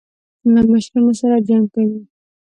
له 0.53 0.61
مشرانو 0.71 1.11
سره 1.21 1.35
جنګ 1.47 1.65
کوي. 1.73 1.99